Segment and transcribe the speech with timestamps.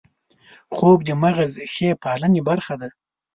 [0.75, 2.89] خوب د مغز ښې پالنې برخه ده